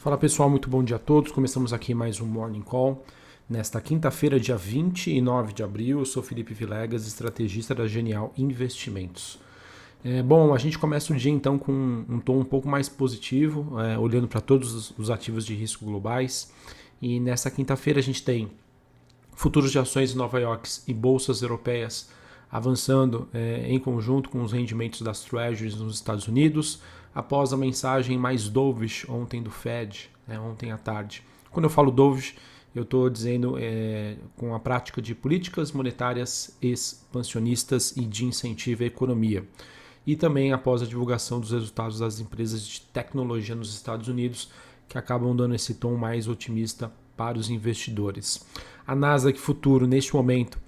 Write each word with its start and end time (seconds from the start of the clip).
Fala 0.00 0.16
pessoal, 0.16 0.48
muito 0.48 0.70
bom 0.70 0.82
dia 0.82 0.96
a 0.96 0.98
todos. 0.98 1.30
Começamos 1.30 1.74
aqui 1.74 1.92
mais 1.92 2.22
um 2.22 2.26
Morning 2.26 2.62
Call. 2.62 3.04
Nesta 3.46 3.78
quinta-feira, 3.82 4.40
dia 4.40 4.56
29 4.56 5.52
de 5.52 5.62
abril, 5.62 5.98
eu 5.98 6.06
sou 6.06 6.22
Felipe 6.22 6.54
Vilegas, 6.54 7.06
estrategista 7.06 7.74
da 7.74 7.86
Genial 7.86 8.32
Investimentos. 8.38 9.38
É, 10.02 10.22
bom, 10.22 10.54
a 10.54 10.58
gente 10.58 10.78
começa 10.78 11.12
o 11.12 11.16
dia 11.16 11.30
então 11.30 11.58
com 11.58 12.06
um 12.08 12.18
tom 12.18 12.38
um 12.38 12.44
pouco 12.44 12.66
mais 12.66 12.88
positivo, 12.88 13.78
é, 13.78 13.98
olhando 13.98 14.26
para 14.26 14.40
todos 14.40 14.94
os 14.96 15.10
ativos 15.10 15.44
de 15.44 15.54
risco 15.54 15.84
globais. 15.84 16.50
E 17.02 17.20
nesta 17.20 17.50
quinta-feira 17.50 18.00
a 18.00 18.02
gente 18.02 18.24
tem 18.24 18.50
futuros 19.34 19.70
de 19.70 19.78
ações 19.78 20.14
em 20.14 20.16
Nova 20.16 20.40
York 20.40 20.66
e 20.88 20.94
bolsas 20.94 21.42
europeias 21.42 22.08
avançando 22.50 23.28
é, 23.32 23.66
em 23.68 23.78
conjunto 23.78 24.28
com 24.28 24.42
os 24.42 24.52
rendimentos 24.52 25.02
das 25.02 25.20
treasuries 25.22 25.76
nos 25.76 25.94
Estados 25.94 26.26
Unidos 26.26 26.80
após 27.14 27.52
a 27.52 27.56
mensagem 27.56 28.16
mais 28.18 28.48
dovish 28.48 29.08
ontem 29.08 29.42
do 29.42 29.50
Fed, 29.50 30.10
né, 30.26 30.38
ontem 30.38 30.70
à 30.70 30.78
tarde. 30.78 31.22
Quando 31.50 31.64
eu 31.64 31.70
falo 31.70 31.90
dovish, 31.90 32.34
eu 32.74 32.82
estou 32.82 33.10
dizendo 33.10 33.56
é, 33.58 34.16
com 34.36 34.54
a 34.54 34.60
prática 34.60 35.02
de 35.02 35.14
políticas 35.14 35.72
monetárias 35.72 36.56
expansionistas 36.62 37.96
e 37.96 38.02
de 38.02 38.24
incentivo 38.24 38.84
à 38.84 38.86
economia. 38.86 39.44
E 40.06 40.14
também 40.14 40.52
após 40.52 40.80
a 40.80 40.86
divulgação 40.86 41.40
dos 41.40 41.50
resultados 41.50 41.98
das 41.98 42.20
empresas 42.20 42.64
de 42.64 42.80
tecnologia 42.80 43.54
nos 43.54 43.74
Estados 43.74 44.08
Unidos, 44.08 44.50
que 44.88 44.96
acabam 44.96 45.34
dando 45.34 45.54
esse 45.54 45.74
tom 45.74 45.96
mais 45.96 46.26
otimista 46.28 46.92
para 47.16 47.38
os 47.38 47.50
investidores. 47.50 48.44
A 48.86 48.94
Nasdaq 48.94 49.38
Futuro, 49.38 49.86
neste 49.86 50.14
momento, 50.14 50.58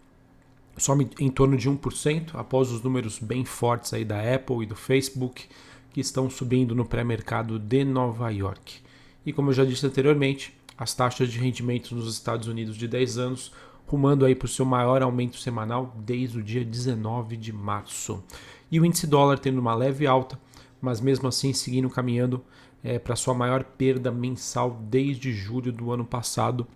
some 0.77 1.09
em 1.19 1.31
torno 1.31 1.57
de 1.57 1.71
1%, 1.71 2.31
após 2.35 2.71
os 2.71 2.83
números 2.83 3.19
bem 3.19 3.45
fortes 3.45 3.93
aí 3.93 4.05
da 4.05 4.35
Apple 4.35 4.63
e 4.63 4.67
do 4.67 4.75
Facebook 4.75 5.47
que 5.93 6.01
estão 6.01 6.31
subindo 6.31 6.75
no 6.75 6.85
pré-mercado 6.85 7.59
de 7.59 7.85
Nova 7.85 8.31
York. 8.31 8.81
E 9.25 9.33
como 9.33 9.51
eu 9.51 9.55
já 9.55 9.65
disse 9.65 9.87
anteriormente, 9.87 10.55
as 10.77 10.95
taxas 10.95 11.31
de 11.31 11.39
rendimento 11.39 11.95
nos 11.95 12.13
Estados 12.13 12.49
Unidos 12.49 12.77
de 12.77 12.89
10 12.89 13.19
anos 13.19 13.53
rumando 13.87 14.25
aí 14.25 14.35
para 14.35 14.47
o 14.47 14.49
seu 14.49 14.65
maior 14.65 15.03
aumento 15.03 15.37
semanal 15.37 15.95
desde 15.99 16.39
o 16.39 16.43
dia 16.43 16.65
19 16.65 17.37
de 17.37 17.53
março. 17.53 18.25
E 18.71 18.81
o 18.81 18.87
índice 18.87 19.07
dólar 19.07 19.39
tendo 19.39 19.59
uma 19.59 19.75
leve 19.75 20.07
alta, 20.07 20.41
mas 20.81 21.01
mesmo 21.01 21.29
assim 21.29 21.53
seguindo 21.53 21.91
caminhando 21.91 22.43
é, 22.83 22.99
para 22.99 23.15
sua 23.15 23.35
maior 23.35 23.63
perda 23.63 24.11
mensal 24.11 24.81
desde 24.89 25.33
julho 25.33 25.71
do 25.71 25.93
ano 25.93 26.07
passado, 26.07 26.67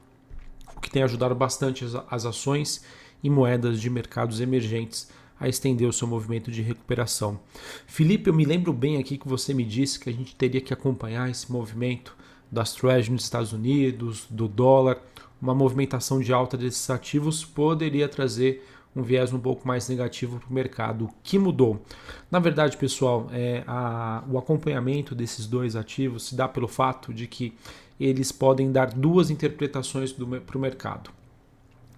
o 0.77 0.81
que 0.81 0.91
tem 0.91 1.03
ajudado 1.03 1.35
bastante 1.35 1.85
as, 1.85 1.95
as 2.11 2.27
ações 2.27 2.85
e 3.23 3.31
moedas 3.31 3.81
de 3.81 3.91
mercados 3.91 4.41
emergentes 4.41 5.11
a 5.39 5.49
estender 5.49 5.89
o 5.89 5.93
seu 5.93 6.09
movimento 6.09 6.51
de 6.51 6.63
recuperação. 6.63 7.39
Felipe, 7.87 8.31
eu 8.31 8.35
me 8.35 8.45
lembro 8.45 8.73
bem 8.73 8.97
aqui 8.99 9.19
que 9.19 9.29
você 9.29 9.53
me 9.53 9.65
disse 9.65 10.01
que 10.01 10.09
a 10.09 10.13
gente 10.13 10.35
teria 10.35 10.61
que 10.61 10.73
acompanhar 10.73 11.31
esse 11.31 11.51
movimento 11.53 12.17
das 12.51 12.73
Treasuries 12.73 13.09
nos 13.09 13.25
Estados 13.25 13.53
Unidos, 13.53 14.27
do 14.31 14.49
dólar, 14.49 14.99
uma 15.41 15.55
movimentação 15.55 16.21
de 16.21 16.33
alta 16.33 16.57
desses 16.57 16.89
ativos 16.89 17.45
poderia 17.45 18.09
trazer 18.09 18.65
um 18.95 19.03
viés 19.03 19.31
um 19.33 19.39
pouco 19.39 19.69
mais 19.69 19.89
negativo 19.89 20.41
para 20.41 20.49
o 20.49 20.53
mercado. 20.53 21.05
O 21.05 21.11
que 21.23 21.39
mudou? 21.39 21.85
Na 22.31 22.39
verdade, 22.39 22.79
pessoal, 22.79 23.29
é, 23.31 23.63
a, 23.67 24.25
o 24.31 24.39
acompanhamento 24.39 25.15
desses 25.15 25.47
dois 25.47 25.77
ativos 25.77 26.29
se 26.29 26.35
dá 26.35 26.49
pelo 26.49 26.67
fato 26.67 27.13
de 27.13 27.27
que 27.27 27.53
eles 28.01 28.33
podem 28.33 28.73
dar 28.73 28.91
duas 28.91 29.29
interpretações 29.29 30.13
para 30.13 30.57
o 30.57 30.61
mercado. 30.61 31.11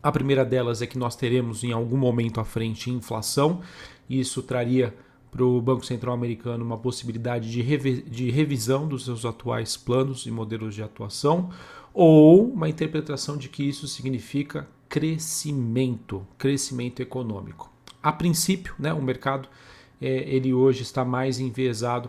A 0.02 0.12
primeira 0.12 0.44
delas 0.44 0.80
é 0.80 0.86
que 0.86 0.98
nós 0.98 1.16
teremos 1.16 1.64
em 1.64 1.72
algum 1.72 1.96
momento 1.96 2.40
à 2.40 2.44
frente 2.44 2.90
inflação, 2.90 3.60
e 4.08 4.20
isso 4.20 4.42
traria 4.42 4.94
para 5.30 5.44
o 5.44 5.60
Banco 5.60 5.84
Central 5.84 6.14
Americano 6.14 6.64
uma 6.64 6.78
possibilidade 6.78 7.50
de, 7.50 7.60
revi 7.60 8.02
de 8.02 8.30
revisão 8.30 8.86
dos 8.86 9.04
seus 9.04 9.24
atuais 9.24 9.76
planos 9.76 10.24
e 10.26 10.30
modelos 10.30 10.74
de 10.74 10.82
atuação, 10.82 11.50
ou 11.92 12.50
uma 12.52 12.68
interpretação 12.68 13.36
de 13.36 13.48
que 13.48 13.62
isso 13.62 13.88
significa 13.88 14.68
crescimento, 14.88 16.26
crescimento 16.38 17.00
econômico. 17.00 17.70
A 18.02 18.12
princípio, 18.12 18.74
né, 18.78 18.92
o 18.92 19.02
mercado 19.02 19.48
é, 20.00 20.06
ele 20.06 20.54
hoje 20.54 20.82
está 20.82 21.04
mais 21.04 21.40
enviesado 21.40 22.08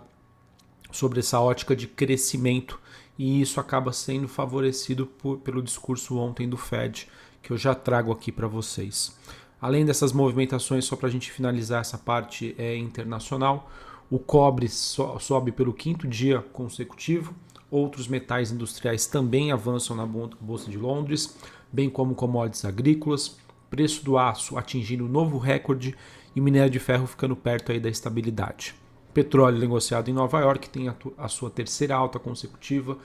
sobre 0.92 1.20
essa 1.20 1.40
ótica 1.40 1.76
de 1.76 1.88
crescimento 1.88 2.80
e 3.18 3.42
isso 3.42 3.60
acaba 3.60 3.92
sendo 3.92 4.28
favorecido 4.28 5.06
por, 5.06 5.40
pelo 5.40 5.62
discurso 5.62 6.18
ontem 6.18 6.48
do 6.48 6.56
Fed 6.56 7.08
que 7.42 7.52
eu 7.52 7.58
já 7.58 7.74
trago 7.74 8.12
aqui 8.12 8.32
para 8.32 8.48
vocês. 8.48 9.18
Além 9.62 9.86
dessas 9.86 10.14
movimentações, 10.14 10.86
só 10.86 10.96
para 10.96 11.08
a 11.08 11.12
gente 11.12 11.32
finalizar 11.32 11.82
essa 11.82 11.98
parte 11.98 12.56
é, 12.58 12.78
internacional, 12.78 13.70
o 14.10 14.18
cobre 14.18 14.68
so, 14.70 15.20
sobe 15.20 15.52
pelo 15.52 15.74
quinto 15.74 16.08
dia 16.08 16.40
consecutivo, 16.54 17.36
outros 17.70 18.08
metais 18.08 18.52
industriais 18.52 19.06
também 19.06 19.52
avançam 19.52 19.96
na 19.96 20.06
Bolsa 20.06 20.72
de 20.72 20.78
Londres, 20.78 21.38
bem 21.72 21.90
como 21.90 22.16
commodities 22.16 22.66
agrícolas, 22.66 23.38
preço 23.70 24.04
do 24.04 24.18
aço 24.18 24.58
atingindo 24.58 25.08
novo 25.08 25.38
recorde 25.38 25.96
e 26.36 26.40
o 26.40 26.44
minério 26.44 26.72
de 26.72 26.80
ferro 26.80 27.06
ficando 27.06 27.36
perto 27.36 27.72
aí 27.72 27.80
da 27.80 27.90
estabilidade. 27.90 28.74
Petróleo 29.14 29.60
negociado 29.60 30.10
em 30.10 30.14
Nova 30.14 30.40
York 30.40 30.70
tem 30.70 30.88
a, 30.88 30.96
a 31.18 31.28
sua 31.28 31.50
terceira 31.50 31.96
alta 31.96 32.18
consecutiva, 32.18 32.98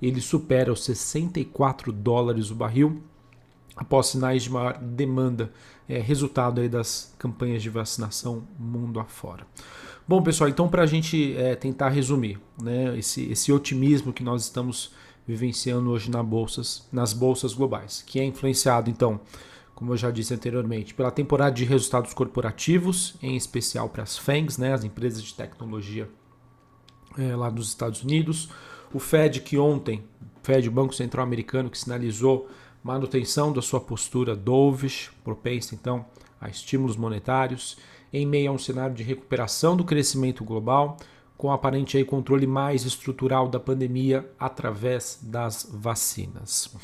ele 0.00 0.20
supera 0.20 0.72
os 0.72 0.84
64 0.84 1.92
dólares 1.92 2.50
o 2.50 2.54
barril, 2.54 3.02
após 3.76 4.06
sinais 4.06 4.42
de 4.42 4.50
maior 4.50 4.78
demanda, 4.78 5.52
é, 5.88 5.98
resultado 5.98 6.60
aí 6.60 6.68
das 6.68 7.14
campanhas 7.18 7.62
de 7.62 7.70
vacinação 7.70 8.46
mundo 8.58 9.00
afora. 9.00 9.46
Bom, 10.06 10.22
pessoal, 10.22 10.48
então 10.50 10.68
para 10.68 10.82
a 10.82 10.86
gente 10.86 11.36
é, 11.36 11.54
tentar 11.54 11.88
resumir 11.88 12.40
né, 12.60 12.96
esse, 12.98 13.30
esse 13.30 13.52
otimismo 13.52 14.12
que 14.12 14.22
nós 14.22 14.42
estamos 14.42 14.92
vivenciando 15.26 15.90
hoje 15.90 16.10
na 16.10 16.22
bolsas, 16.22 16.88
nas 16.92 17.12
bolsas 17.12 17.54
globais, 17.54 18.02
que 18.02 18.18
é 18.18 18.24
influenciado, 18.24 18.90
então, 18.90 19.20
como 19.74 19.92
eu 19.92 19.96
já 19.96 20.10
disse 20.10 20.34
anteriormente, 20.34 20.92
pela 20.94 21.10
temporada 21.10 21.54
de 21.54 21.64
resultados 21.64 22.12
corporativos, 22.12 23.14
em 23.22 23.36
especial 23.36 23.88
para 23.88 24.02
as 24.02 24.18
FANGs, 24.18 24.58
né, 24.58 24.72
as 24.72 24.82
empresas 24.84 25.22
de 25.22 25.34
tecnologia 25.34 26.08
é, 27.16 27.36
lá 27.36 27.48
dos 27.48 27.68
Estados 27.68 28.02
Unidos, 28.02 28.48
o 28.92 28.98
Fed 28.98 29.40
que 29.40 29.56
ontem, 29.56 30.04
Fed, 30.42 30.68
o 30.68 30.72
Banco 30.72 30.94
Central 30.94 31.24
Americano, 31.24 31.70
que 31.70 31.78
sinalizou 31.78 32.48
manutenção 32.82 33.52
da 33.52 33.62
sua 33.62 33.80
postura 33.80 34.34
dovish, 34.34 35.10
propensa 35.22 35.74
então 35.74 36.04
a 36.40 36.48
estímulos 36.48 36.96
monetários, 36.96 37.76
em 38.12 38.26
meio 38.26 38.50
a 38.50 38.54
um 38.54 38.58
cenário 38.58 38.94
de 38.94 39.02
recuperação 39.02 39.76
do 39.76 39.84
crescimento 39.84 40.44
global, 40.44 40.96
com 41.36 41.50
aparente 41.50 41.96
aí 41.96 42.04
controle 42.04 42.46
mais 42.46 42.84
estrutural 42.84 43.48
da 43.48 43.58
pandemia 43.58 44.28
através 44.38 45.18
das 45.22 45.68
vacinas. 45.72 46.74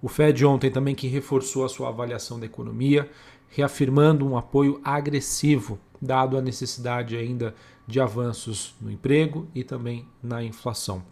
O 0.00 0.08
Fed 0.08 0.44
ontem 0.46 0.70
também 0.70 0.94
que 0.94 1.08
reforçou 1.08 1.64
a 1.64 1.68
sua 1.68 1.88
avaliação 1.88 2.38
da 2.38 2.46
economia, 2.46 3.10
reafirmando 3.48 4.26
um 4.26 4.36
apoio 4.36 4.80
agressivo, 4.84 5.78
dado 6.00 6.36
a 6.36 6.42
necessidade 6.42 7.16
ainda 7.16 7.54
de 7.86 8.00
avanços 8.00 8.74
no 8.80 8.90
emprego 8.90 9.48
e 9.54 9.64
também 9.64 10.06
na 10.22 10.42
inflação. 10.42 11.02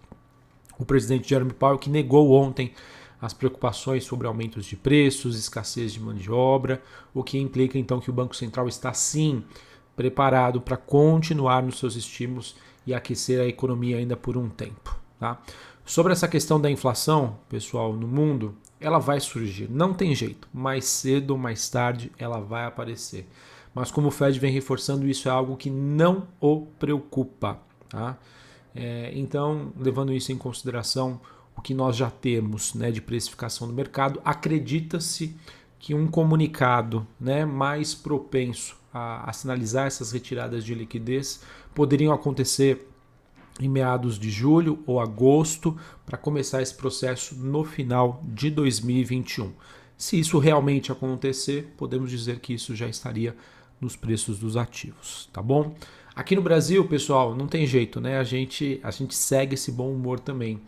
O 0.79 0.85
presidente 0.85 1.29
Jeremy 1.29 1.53
Powell 1.53 1.79
que 1.79 1.91
negou 1.91 2.33
ontem 2.33 2.73
as 3.21 3.33
preocupações 3.33 4.05
sobre 4.05 4.27
aumentos 4.27 4.67
de 4.67 4.77
preços, 4.77 5.39
escassez 5.39 5.93
de 5.93 6.01
mão 6.01 6.15
de 6.15 6.31
obra, 6.31 6.83
o 7.15 7.23
que 7.23 7.39
implica 7.39 7.79
então 7.79 8.01
que 8.01 8.11
o 8.11 8.13
Banco 8.13 8.37
Central 8.37 8.69
está 8.69 8.93
sim 8.93 9.43
preparado 9.95 10.61
para 10.61 10.77
continuar 10.77 11.63
nos 11.63 11.79
seus 11.79 11.97
estímulos 11.97 12.55
e 12.87 12.95
aquecer 12.95 13.41
a 13.41 13.47
economia 13.47 13.97
ainda 13.97 14.17
por 14.17 14.37
um 14.37 14.49
tempo. 14.49 14.97
Tá? 15.19 15.41
Sobre 15.85 16.13
essa 16.13 16.29
questão 16.29 16.61
da 16.61 16.71
inflação, 16.71 17.39
pessoal, 17.49 17.93
no 17.93 18.07
mundo, 18.07 18.55
ela 18.79 18.99
vai 18.99 19.19
surgir, 19.21 19.71
não 19.71 19.95
tem 19.95 20.15
jeito, 20.15 20.49
mais 20.53 20.85
cedo 20.85 21.31
ou 21.31 21.39
mais 21.39 21.69
tarde 21.69 22.13
ela 22.19 22.41
vai 22.41 22.67
aparecer. 22.67 23.27
Mas 23.75 23.91
como 23.91 24.09
o 24.09 24.11
Fed 24.11 24.39
vem 24.39 24.53
reforçando, 24.53 25.07
isso 25.07 25.29
é 25.29 25.31
algo 25.31 25.57
que 25.57 25.71
não 25.71 26.27
o 26.41 26.63
preocupa. 26.79 27.59
Tá? 27.89 28.17
É, 28.75 29.11
então, 29.15 29.73
levando 29.79 30.13
isso 30.13 30.33
em 30.33 30.37
consideração, 30.37 31.21
o 31.57 31.61
que 31.61 31.75
nós 31.75 31.97
já 31.97 32.11
temos 32.11 32.75
né, 32.75 32.91
de 32.91 33.01
precificação 33.01 33.67
do 33.67 33.73
mercado, 33.73 34.21
acredita-se 34.25 35.37
que 35.79 35.95
um 35.95 36.07
comunicado 36.07 37.07
né, 37.19 37.45
mais 37.45 37.95
propenso 37.95 38.77
a, 38.93 39.29
a 39.29 39.33
sinalizar 39.33 39.87
essas 39.87 40.13
retiradas 40.13 40.65
de 40.65 40.75
liquidez 40.75 41.41
poderiam 41.75 42.13
acontecer 42.13 42.89
em 43.61 43.69
meados 43.69 44.19
de 44.19 44.31
julho 44.31 44.83
ou 44.87 45.01
agosto 45.01 45.77
para 46.05 46.19
começar 46.19 46.61
esse 46.61 46.75
processo 46.75 47.35
no 47.37 47.65
final 47.65 48.23
de 48.25 48.51
2021. 48.51 49.53
Se 49.97 50.19
isso 50.19 50.39
realmente 50.39 50.93
acontecer, 50.93 51.73
podemos 51.77 52.11
dizer 52.11 52.41
que 52.41 52.53
isso 52.53 52.75
já 52.77 52.87
estaria 52.87 53.35
nos 53.81 53.97
preços 53.97 54.39
dos 54.39 54.57
ativos, 54.57 55.29
tá 55.33 55.43
bom? 55.43 55.75
Aqui 56.17 56.35
no 56.35 56.41
Brasil, 56.41 56.83
pessoal, 56.89 57.37
não 57.37 57.47
tem 57.47 57.67
jeito, 57.67 58.01
né? 58.01 58.17
A 58.17 58.25
gente, 58.25 58.81
a 58.83 58.91
gente 58.91 59.15
segue 59.15 59.53
esse 59.53 59.71
bom 59.71 59.93
humor 59.93 60.19
também, 60.19 60.59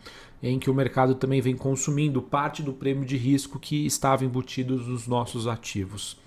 em 0.43 0.59
que 0.59 0.69
o 0.69 0.73
mercado 0.75 1.15
também 1.15 1.41
vem 1.41 1.55
consumindo 1.55 2.21
parte 2.21 2.61
do 2.61 2.71
prêmio 2.71 3.03
de 3.03 3.17
risco 3.17 3.57
que 3.57 3.83
estava 3.83 4.23
embutido 4.23 4.77
nos 4.77 5.07
nossos 5.07 5.47
ativos. 5.47 6.17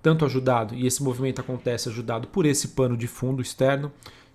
Tanto 0.00 0.24
ajudado, 0.24 0.76
e 0.76 0.86
esse 0.86 1.02
movimento 1.02 1.40
acontece 1.40 1.88
ajudado 1.88 2.28
por 2.28 2.46
esse 2.46 2.68
pano 2.68 2.96
de 2.96 3.08
fundo 3.08 3.42
externo 3.42 3.90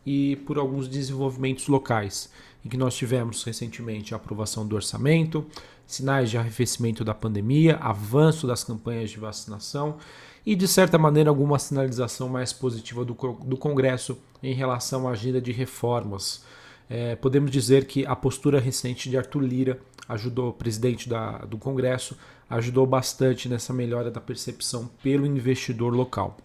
e 0.05 0.35
por 0.45 0.57
alguns 0.57 0.89
desenvolvimentos 0.89 1.69
locais, 1.69 2.29
em 2.65 2.67
que 2.67 2.75
nós 2.75 2.97
tivemos 2.97 3.45
recentemente 3.45 4.13
a 4.13 4.17
aprovação 4.17 4.67
do 4.67 4.75
orçamento, 4.75 5.45
sinais 5.87 6.29
de 6.29 6.37
arrefecimento 6.37 7.05
da 7.05 7.13
pandemia, 7.13 7.77
avanço 7.77 8.45
das 8.45 8.61
campanhas 8.61 9.09
de 9.09 9.19
vacinação 9.19 9.99
e, 10.45 10.55
de 10.55 10.67
certa 10.67 10.97
maneira, 10.97 11.29
alguma 11.29 11.57
sinalização 11.57 12.27
mais 12.27 12.51
positiva 12.51 13.05
do, 13.05 13.13
do 13.13 13.57
Congresso 13.57 14.17
em 14.41 14.53
relação 14.53 15.07
à 15.07 15.11
agenda 15.11 15.41
de 15.41 15.51
reformas. 15.51 16.43
É, 16.89 17.15
podemos 17.15 17.49
dizer 17.49 17.85
que 17.85 18.05
a 18.05 18.15
postura 18.15 18.59
recente 18.59 19.09
de 19.09 19.17
Arthur 19.17 19.41
Lira 19.41 19.79
ajudou 20.07 20.49
o 20.49 20.53
presidente 20.53 21.07
da, 21.07 21.39
do 21.39 21.57
Congresso, 21.57 22.17
ajudou 22.49 22.85
bastante 22.85 23.47
nessa 23.47 23.73
melhora 23.73 24.11
da 24.11 24.19
percepção 24.19 24.89
pelo 25.01 25.25
investidor 25.25 25.93
local. 25.93 26.37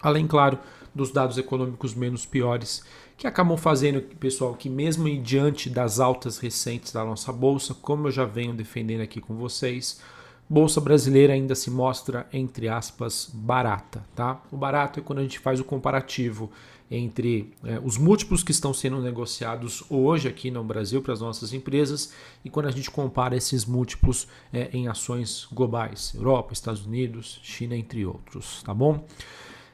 Além, 0.00 0.26
claro, 0.26 0.58
dos 0.94 1.10
dados 1.10 1.38
econômicos 1.38 1.94
menos 1.94 2.26
piores, 2.26 2.84
que 3.16 3.26
acabam 3.26 3.56
fazendo, 3.56 4.02
pessoal, 4.02 4.54
que 4.54 4.68
mesmo 4.68 5.08
diante 5.22 5.70
das 5.70 5.98
altas 5.98 6.38
recentes 6.38 6.92
da 6.92 7.04
nossa 7.04 7.32
bolsa, 7.32 7.74
como 7.74 8.08
eu 8.08 8.12
já 8.12 8.24
venho 8.24 8.52
defendendo 8.54 9.00
aqui 9.00 9.20
com 9.20 9.34
vocês, 9.34 10.00
bolsa 10.48 10.80
brasileira 10.80 11.32
ainda 11.32 11.54
se 11.54 11.70
mostra 11.70 12.26
entre 12.32 12.68
aspas 12.68 13.30
barata, 13.32 14.04
tá? 14.14 14.42
O 14.52 14.56
barato 14.56 15.00
é 15.00 15.02
quando 15.02 15.20
a 15.20 15.22
gente 15.22 15.38
faz 15.38 15.60
o 15.60 15.64
comparativo 15.64 16.50
entre 16.90 17.52
é, 17.64 17.80
os 17.82 17.96
múltiplos 17.96 18.42
que 18.42 18.52
estão 18.52 18.74
sendo 18.74 19.00
negociados 19.00 19.82
hoje 19.88 20.28
aqui 20.28 20.50
no 20.50 20.62
Brasil 20.62 21.00
para 21.02 21.14
as 21.14 21.20
nossas 21.20 21.52
empresas 21.52 22.12
e 22.44 22.50
quando 22.50 22.66
a 22.66 22.70
gente 22.70 22.90
compara 22.90 23.36
esses 23.36 23.64
múltiplos 23.64 24.28
é, 24.52 24.68
em 24.72 24.86
ações 24.86 25.48
globais, 25.50 26.12
Europa, 26.14 26.52
Estados 26.52 26.84
Unidos, 26.84 27.40
China, 27.42 27.74
entre 27.74 28.04
outros, 28.04 28.62
tá 28.62 28.74
bom? 28.74 29.04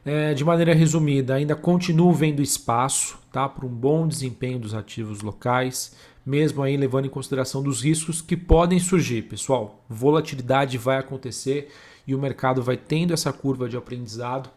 É, 0.05 0.33
de 0.33 0.45
maneira 0.45 0.73
resumida, 0.73 1.35
ainda 1.35 1.55
continuo 1.55 2.13
vendo 2.13 2.41
espaço 2.41 3.19
tá, 3.31 3.47
para 3.49 3.67
um 3.67 3.69
bom 3.69 4.09
desempenho 4.09 4.59
dos 4.59 4.73
ativos 4.73 5.21
locais, 5.21 5.95
mesmo 6.25 6.63
aí 6.63 6.77
levando 6.77 7.07
em 7.07 7.11
consideração 7.11 7.63
dos 7.63 7.83
riscos 7.83 8.21
que 8.21 8.37
podem 8.37 8.79
surgir. 8.79 9.23
Pessoal, 9.23 9.85
volatilidade 9.89 10.77
vai 10.79 10.99
acontecer 10.99 11.71
e 12.07 12.15
o 12.15 12.19
mercado 12.19 12.63
vai 12.63 12.77
tendo 12.77 13.13
essa 13.13 13.33
curva 13.33 13.69
de 13.69 13.77
aprendizado 13.77 14.51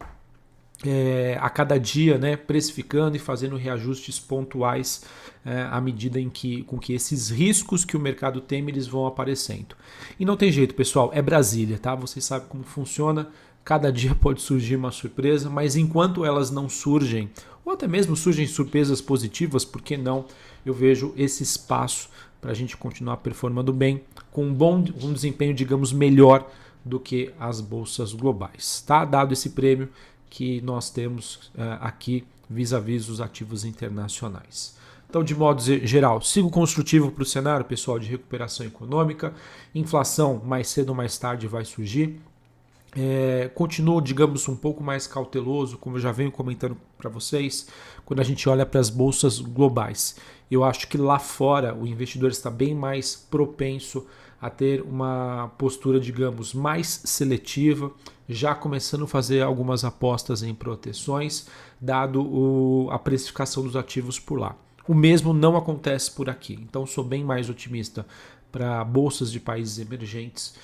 é, 0.84 1.38
a 1.40 1.48
cada 1.48 1.78
dia, 1.78 2.18
né, 2.18 2.36
precificando 2.36 3.16
e 3.16 3.18
fazendo 3.18 3.56
reajustes 3.56 4.18
pontuais 4.18 5.04
é, 5.44 5.62
à 5.70 5.80
medida 5.80 6.20
em 6.20 6.28
que, 6.28 6.62
com 6.64 6.78
que 6.78 6.92
esses 6.92 7.30
riscos 7.30 7.84
que 7.84 7.96
o 7.96 8.00
mercado 8.00 8.40
tem 8.40 8.66
eles 8.68 8.86
vão 8.86 9.06
aparecendo. 9.06 9.76
E 10.18 10.24
não 10.24 10.36
tem 10.36 10.50
jeito, 10.50 10.74
pessoal, 10.74 11.10
é 11.14 11.22
Brasília, 11.22 11.78
tá? 11.78 11.94
Vocês 11.94 12.24
sabem 12.24 12.48
como 12.48 12.64
funciona. 12.64 13.28
Cada 13.64 13.90
dia 13.92 14.14
pode 14.20 14.40
surgir 14.42 14.76
uma 14.76 14.90
surpresa, 14.90 15.48
mas 15.48 15.76
enquanto 15.76 16.24
elas 16.24 16.50
não 16.50 16.68
surgem, 16.68 17.30
ou 17.64 17.72
até 17.72 17.86
mesmo 17.86 18.14
surgem 18.14 18.46
surpresas 18.46 19.00
positivas, 19.00 19.64
por 19.64 19.80
que 19.82 19.96
não? 19.96 20.26
Eu 20.64 20.74
vejo 20.74 21.12
esse 21.16 21.42
espaço 21.42 22.08
para 22.40 22.50
a 22.50 22.54
gente 22.54 22.76
continuar 22.76 23.18
performando 23.18 23.72
bem, 23.72 24.02
com 24.30 24.44
um 24.44 24.52
bom 24.52 24.84
um 25.02 25.12
desempenho, 25.12 25.54
digamos, 25.54 25.92
melhor 25.92 26.50
do 26.84 27.00
que 27.00 27.32
as 27.40 27.60
bolsas 27.60 28.12
globais. 28.12 28.82
Tá? 28.86 29.04
Dado 29.04 29.32
esse 29.32 29.50
prêmio, 29.50 29.88
que 30.28 30.60
nós 30.60 30.90
temos 30.90 31.36
uh, 31.54 31.78
aqui 31.80 32.24
vis-à-vis 32.50 33.08
os 33.08 33.20
ativos 33.20 33.64
internacionais. 33.64 34.76
Então, 35.08 35.22
de 35.22 35.34
modo 35.34 35.62
geral, 35.86 36.20
sigo 36.20 36.50
construtivo 36.50 37.10
para 37.12 37.22
o 37.22 37.26
cenário, 37.26 37.64
pessoal, 37.64 38.00
de 38.00 38.08
recuperação 38.08 38.66
econômica. 38.66 39.32
Inflação, 39.74 40.42
mais 40.44 40.68
cedo 40.68 40.88
ou 40.88 40.94
mais 40.94 41.16
tarde, 41.16 41.46
vai 41.46 41.64
surgir. 41.64 42.20
É, 42.96 43.50
continuo, 43.54 44.00
digamos, 44.00 44.48
um 44.48 44.54
pouco 44.54 44.82
mais 44.82 45.06
cauteloso, 45.06 45.76
como 45.78 45.96
eu 45.96 46.00
já 46.00 46.12
venho 46.12 46.30
comentando 46.30 46.76
para 46.96 47.10
vocês, 47.10 47.68
quando 48.04 48.20
a 48.20 48.24
gente 48.24 48.48
olha 48.48 48.64
para 48.64 48.80
as 48.80 48.88
bolsas 48.88 49.40
globais. 49.40 50.16
Eu 50.50 50.62
acho 50.62 50.86
que 50.86 50.96
lá 50.96 51.18
fora 51.18 51.74
o 51.74 51.86
investidor 51.86 52.30
está 52.30 52.50
bem 52.50 52.74
mais 52.74 53.16
propenso 53.16 54.06
a 54.40 54.48
ter 54.48 54.82
uma 54.82 55.50
postura, 55.58 55.98
digamos, 55.98 56.54
mais 56.54 57.00
seletiva, 57.04 57.90
já 58.28 58.54
começando 58.54 59.04
a 59.04 59.08
fazer 59.08 59.42
algumas 59.42 59.84
apostas 59.84 60.42
em 60.42 60.54
proteções, 60.54 61.48
dado 61.80 62.22
o, 62.22 62.88
a 62.90 62.98
precificação 62.98 63.64
dos 63.64 63.74
ativos 63.74 64.20
por 64.20 64.38
lá. 64.38 64.54
O 64.86 64.94
mesmo 64.94 65.32
não 65.32 65.56
acontece 65.56 66.10
por 66.10 66.28
aqui, 66.28 66.58
então 66.62 66.86
sou 66.86 67.02
bem 67.02 67.24
mais 67.24 67.48
otimista 67.48 68.06
para 68.52 68.84
bolsas 68.84 69.32
de 69.32 69.40
países 69.40 69.78
emergentes 69.78 70.54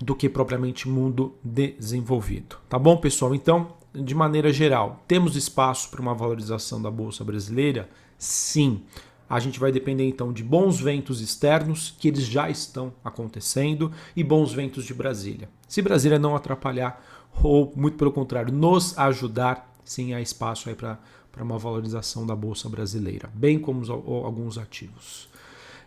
do 0.00 0.14
que 0.14 0.28
propriamente 0.28 0.88
mundo 0.88 1.34
desenvolvido. 1.42 2.56
Tá 2.68 2.78
bom, 2.78 2.96
pessoal? 2.96 3.34
Então, 3.34 3.72
de 3.94 4.14
maneira 4.14 4.52
geral, 4.52 5.02
temos 5.08 5.36
espaço 5.36 5.90
para 5.90 6.00
uma 6.00 6.14
valorização 6.14 6.80
da 6.80 6.90
bolsa 6.90 7.24
brasileira? 7.24 7.88
Sim. 8.16 8.82
A 9.28 9.38
gente 9.40 9.60
vai 9.60 9.70
depender 9.70 10.08
então 10.08 10.32
de 10.32 10.42
bons 10.42 10.80
ventos 10.80 11.20
externos, 11.20 11.94
que 11.98 12.08
eles 12.08 12.24
já 12.24 12.48
estão 12.48 12.92
acontecendo, 13.04 13.92
e 14.16 14.24
bons 14.24 14.52
ventos 14.52 14.84
de 14.84 14.94
Brasília. 14.94 15.50
Se 15.68 15.82
Brasília 15.82 16.18
não 16.18 16.34
atrapalhar, 16.34 17.04
ou 17.42 17.72
muito 17.76 17.98
pelo 17.98 18.10
contrário, 18.10 18.52
nos 18.52 18.96
ajudar, 18.98 19.70
sim, 19.84 20.14
há 20.14 20.20
espaço 20.20 20.68
aí 20.68 20.74
para 20.74 20.98
uma 21.38 21.58
valorização 21.58 22.26
da 22.26 22.34
Bolsa 22.34 22.68
Brasileira, 22.68 23.28
bem 23.34 23.58
como 23.58 23.80
os, 23.80 23.90
alguns 23.90 24.56
ativos. 24.56 25.28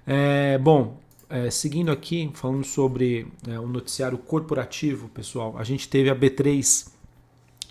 É, 0.05 0.57
bom, 0.59 0.99
é, 1.31 1.49
seguindo 1.49 1.91
aqui, 1.91 2.29
falando 2.33 2.65
sobre 2.65 3.27
é, 3.47 3.59
o 3.59 3.67
noticiário 3.67 4.17
corporativo, 4.17 5.07
pessoal, 5.09 5.55
a 5.57 5.63
gente 5.63 5.87
teve 5.87 6.09
a 6.09 6.15
B3 6.15 6.91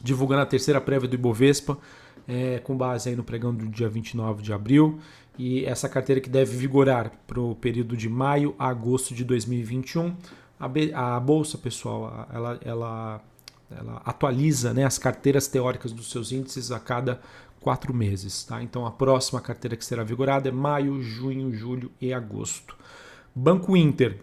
divulgando 0.03 0.43
a 0.43 0.47
terceira 0.47 0.81
prévia 0.81 1.09
do 1.09 1.15
Ibovespa, 1.15 1.79
é, 2.27 2.59
com 2.59 2.77
base 2.77 3.11
aí 3.11 3.17
no 3.17 3.23
pregão 3.23 3.55
do 3.55 3.69
dia 3.69 3.89
29 3.89 4.43
de 4.43 4.53
abril 4.53 4.99
e 5.39 5.65
essa 5.65 5.89
carteira 5.89 6.21
que 6.21 6.29
deve 6.29 6.57
vigorar 6.57 7.13
para 7.27 7.41
o 7.41 7.55
período 7.55 7.97
de 7.97 8.09
maio 8.09 8.55
a 8.59 8.69
agosto 8.69 9.15
de 9.15 9.25
2021. 9.25 10.15
A, 10.59 10.69
B, 10.69 10.93
a 10.95 11.19
bolsa, 11.19 11.57
pessoal, 11.57 12.29
ela, 12.33 12.61
ela, 12.63 13.25
ela 13.71 14.03
atualiza 14.05 14.75
né, 14.75 14.85
as 14.85 14.99
carteiras 14.99 15.47
teóricas 15.49 15.93
dos 15.93 16.11
seus 16.11 16.31
índices 16.33 16.71
a 16.71 16.79
cada 16.79 17.21
quatro 17.61 17.95
meses. 17.95 18.45
Tá? 18.45 18.63
Então 18.63 18.87
a 18.87 18.91
próxima 18.91 19.41
carteira 19.41 19.77
que 19.77 19.85
será 19.85 20.05
vigorada 20.05 20.49
é 20.49 20.53
maio, 20.53 21.03
junho, 21.03 21.53
julho 21.53 21.91
e 22.01 22.13
agosto. 22.13 22.77
Banco 23.35 23.77
Inter, 23.77 24.21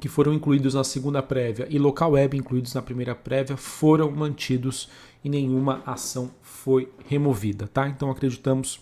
que 0.00 0.08
foram 0.08 0.32
incluídos 0.32 0.74
na 0.74 0.84
segunda 0.84 1.22
prévia, 1.22 1.66
e 1.70 1.78
Local 1.78 2.12
Web, 2.12 2.36
incluídos 2.36 2.74
na 2.74 2.82
primeira 2.82 3.14
prévia, 3.14 3.56
foram 3.56 4.10
mantidos 4.10 4.88
e 5.24 5.28
nenhuma 5.28 5.82
ação 5.86 6.30
foi 6.42 6.92
removida. 7.08 7.66
Tá? 7.66 7.88
Então 7.88 8.10
acreditamos 8.10 8.80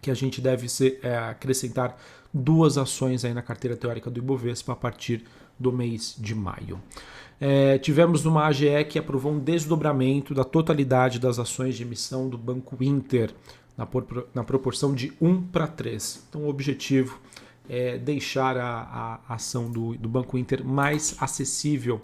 que 0.00 0.10
a 0.10 0.14
gente 0.14 0.40
deve 0.40 0.68
ser, 0.68 1.00
é, 1.02 1.16
acrescentar 1.16 1.96
duas 2.32 2.76
ações 2.76 3.24
aí 3.24 3.32
na 3.32 3.42
carteira 3.42 3.76
teórica 3.76 4.10
do 4.10 4.18
Ibovespa 4.18 4.72
a 4.72 4.76
partir 4.76 5.24
do 5.58 5.72
mês 5.72 6.16
de 6.18 6.34
maio. 6.34 6.80
É, 7.40 7.78
tivemos 7.78 8.24
uma 8.24 8.46
AGE 8.46 8.84
que 8.88 8.98
aprovou 8.98 9.32
um 9.32 9.38
desdobramento 9.38 10.34
da 10.34 10.44
totalidade 10.44 11.18
das 11.18 11.38
ações 11.38 11.76
de 11.76 11.82
emissão 11.82 12.28
do 12.28 12.38
Banco 12.38 12.76
Inter, 12.82 13.34
na, 13.76 13.84
por, 13.84 14.28
na 14.34 14.44
proporção 14.44 14.94
de 14.94 15.12
1 15.20 15.42
para 15.48 15.66
3. 15.66 16.26
Então, 16.28 16.42
o 16.42 16.48
objetivo 16.48 17.18
é 17.68 17.96
deixar 17.98 18.56
a, 18.56 19.20
a 19.26 19.34
ação 19.34 19.70
do, 19.70 19.96
do 19.96 20.08
Banco 20.08 20.36
Inter 20.36 20.64
mais 20.64 21.16
acessível 21.20 22.00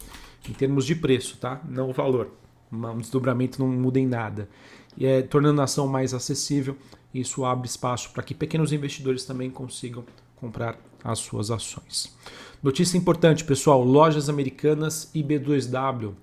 em 0.48 0.52
termos 0.52 0.86
de 0.86 0.94
preço, 0.94 1.36
tá? 1.36 1.60
não 1.68 1.90
o 1.90 1.92
valor. 1.92 2.30
Um 2.72 2.98
desdobramento 2.98 3.58
não 3.58 3.68
muda 3.68 3.98
em 3.98 4.06
nada. 4.06 4.48
E 4.96 5.04
é, 5.04 5.22
tornando 5.22 5.60
a 5.60 5.64
ação 5.64 5.86
mais 5.86 6.14
acessível, 6.14 6.76
isso 7.12 7.44
abre 7.44 7.66
espaço 7.66 8.10
para 8.10 8.22
que 8.22 8.34
pequenos 8.34 8.72
investidores 8.72 9.24
também 9.24 9.50
consigam 9.50 10.04
comprar 10.36 10.78
as 11.02 11.18
suas 11.18 11.50
ações. 11.50 12.16
Notícia 12.62 12.96
importante, 12.96 13.44
pessoal: 13.44 13.82
lojas 13.82 14.28
americanas 14.28 15.10
e 15.14 15.22
B2W 15.22 16.14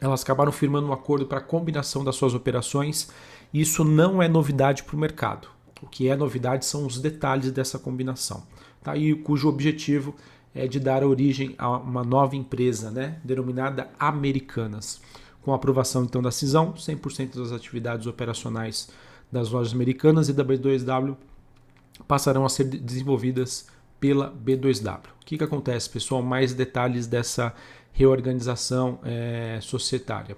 elas 0.00 0.22
acabaram 0.22 0.50
firmando 0.50 0.88
um 0.88 0.92
acordo 0.92 1.26
para 1.26 1.38
a 1.38 1.42
combinação 1.42 2.02
das 2.02 2.16
suas 2.16 2.34
operações. 2.34 3.10
Isso 3.52 3.84
não 3.84 4.22
é 4.22 4.28
novidade 4.28 4.82
para 4.82 4.96
o 4.96 4.98
mercado. 4.98 5.48
O 5.82 5.86
que 5.86 6.08
é 6.08 6.16
novidade 6.16 6.64
são 6.64 6.86
os 6.86 6.98
detalhes 6.98 7.50
dessa 7.50 7.78
combinação, 7.78 8.42
tá? 8.82 8.96
E 8.96 9.14
cujo 9.14 9.48
objetivo 9.48 10.14
é 10.54 10.66
de 10.66 10.80
dar 10.80 11.04
origem 11.04 11.54
a 11.58 11.70
uma 11.78 12.04
nova 12.04 12.36
empresa, 12.36 12.90
né, 12.90 13.18
denominada 13.24 13.88
Americanas. 13.98 15.00
Com 15.42 15.52
a 15.52 15.56
aprovação 15.56 16.04
então 16.04 16.20
da 16.20 16.30
cisão, 16.30 16.74
100% 16.74 17.38
das 17.38 17.52
atividades 17.52 18.06
operacionais 18.06 18.90
das 19.30 19.50
lojas 19.50 19.72
americanas 19.72 20.28
e 20.28 20.32
da 20.32 20.44
B2W 20.44 21.16
passarão 22.06 22.44
a 22.44 22.48
ser 22.48 22.64
desenvolvidas 22.64 23.66
pela 23.98 24.32
B2W. 24.32 24.98
O 24.98 25.24
que, 25.24 25.38
que 25.38 25.44
acontece, 25.44 25.88
pessoal? 25.88 26.22
Mais 26.22 26.52
detalhes 26.52 27.06
dessa 27.06 27.54
reorganização 27.92 28.98
é, 29.04 29.58
societária. 29.60 30.36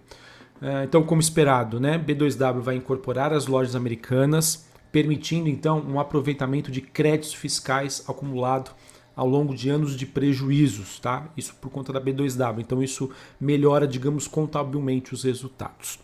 É, 0.60 0.84
então, 0.84 1.02
como 1.02 1.20
esperado, 1.20 1.80
né, 1.80 1.98
B2W 1.98 2.60
vai 2.60 2.76
incorporar 2.76 3.32
as 3.32 3.46
lojas 3.46 3.74
americanas, 3.74 4.68
permitindo 4.92 5.48
então 5.48 5.80
um 5.80 5.98
aproveitamento 5.98 6.70
de 6.70 6.80
créditos 6.80 7.34
fiscais 7.34 8.04
acumulado 8.06 8.70
ao 9.16 9.28
longo 9.28 9.54
de 9.54 9.68
anos 9.68 9.96
de 9.96 10.06
prejuízos, 10.06 10.98
tá? 10.98 11.28
Isso 11.36 11.54
por 11.60 11.70
conta 11.70 11.92
da 11.92 12.00
B2W. 12.00 12.60
Então 12.60 12.82
isso 12.82 13.10
melhora, 13.40 13.86
digamos, 13.86 14.28
contabilmente 14.28 15.12
os 15.12 15.24
resultados. 15.24 15.98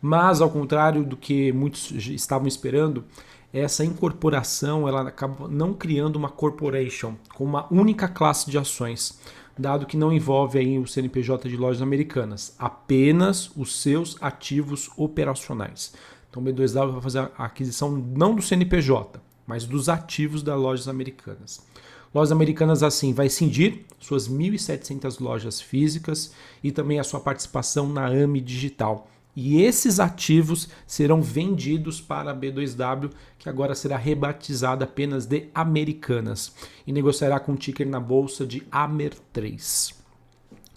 Mas 0.00 0.40
ao 0.40 0.50
contrário 0.50 1.04
do 1.04 1.16
que 1.16 1.52
muitos 1.52 1.90
estavam 1.90 2.46
esperando, 2.46 3.04
essa 3.52 3.84
incorporação 3.84 4.88
ela 4.88 5.08
acaba 5.08 5.46
não 5.48 5.72
criando 5.72 6.16
uma 6.16 6.28
corporation 6.28 7.14
com 7.34 7.44
uma 7.44 7.72
única 7.72 8.08
classe 8.08 8.50
de 8.50 8.58
ações, 8.58 9.20
dado 9.56 9.86
que 9.86 9.96
não 9.96 10.12
envolve 10.12 10.58
aí 10.58 10.78
o 10.78 10.86
CNPJ 10.86 11.48
de 11.48 11.56
lojas 11.56 11.80
americanas, 11.80 12.54
apenas 12.58 13.50
os 13.56 13.80
seus 13.80 14.16
ativos 14.20 14.90
operacionais. 14.96 15.94
Então 16.34 16.42
o 16.42 16.46
B2W 16.46 16.90
vai 16.90 17.00
fazer 17.00 17.18
a 17.20 17.44
aquisição 17.44 17.92
não 17.92 18.34
do 18.34 18.42
CNPJ, 18.42 19.20
mas 19.46 19.64
dos 19.64 19.88
ativos 19.88 20.42
das 20.42 20.58
lojas 20.58 20.88
americanas. 20.88 21.64
Lojas 22.12 22.32
Americanas, 22.32 22.82
assim, 22.82 23.12
vai 23.12 23.28
cindir 23.28 23.84
suas 24.00 24.28
1.700 24.28 25.20
lojas 25.20 25.60
físicas 25.60 26.32
e 26.60 26.72
também 26.72 26.98
a 26.98 27.04
sua 27.04 27.20
participação 27.20 27.88
na 27.88 28.06
AMI 28.06 28.40
Digital. 28.40 29.08
E 29.36 29.62
esses 29.62 30.00
ativos 30.00 30.68
serão 30.88 31.22
vendidos 31.22 32.00
para 32.00 32.32
a 32.32 32.36
B2W, 32.36 33.12
que 33.38 33.48
agora 33.48 33.76
será 33.76 33.96
rebatizada 33.96 34.84
apenas 34.84 35.26
de 35.26 35.48
Americanas, 35.54 36.52
e 36.84 36.92
negociará 36.92 37.38
com 37.38 37.52
o 37.52 37.56
ticker 37.56 37.88
na 37.88 38.00
bolsa 38.00 38.44
de 38.44 38.60
Amer3. 38.72 39.94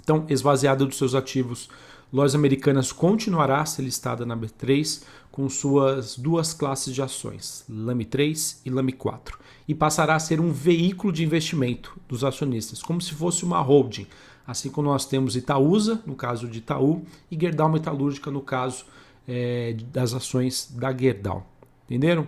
Então, 0.03 0.23
esvaziada 0.29 0.85
dos 0.85 0.97
seus 0.97 1.15
ativos, 1.15 1.67
Lojas 2.11 2.35
Americanas 2.35 2.91
continuará 2.91 3.61
a 3.61 3.65
ser 3.65 3.81
listada 3.81 4.25
na 4.25 4.35
B3 4.35 5.03
com 5.31 5.49
suas 5.49 6.17
duas 6.17 6.53
classes 6.53 6.93
de 6.93 7.01
ações, 7.01 7.65
LAME 7.69 8.05
3 8.05 8.61
e 8.65 8.69
LAME 8.69 8.93
4 8.93 9.37
e 9.67 9.75
passará 9.75 10.15
a 10.15 10.19
ser 10.19 10.39
um 10.39 10.51
veículo 10.51 11.11
de 11.11 11.23
investimento 11.23 11.99
dos 12.07 12.23
acionistas, 12.23 12.81
como 12.81 13.01
se 13.01 13.13
fosse 13.13 13.43
uma 13.43 13.59
holding, 13.59 14.07
assim 14.45 14.69
como 14.69 14.87
nós 14.87 15.05
temos 15.05 15.35
Itaúsa, 15.35 16.01
no 16.05 16.15
caso 16.15 16.47
de 16.47 16.59
Itaú, 16.59 17.03
e 17.29 17.37
Gerdau 17.39 17.69
Metalúrgica, 17.69 18.31
no 18.31 18.41
caso 18.41 18.85
é, 19.27 19.75
das 19.91 20.13
ações 20.13 20.71
da 20.73 20.95
Gerdau. 20.95 21.45
Entenderam? 21.85 22.25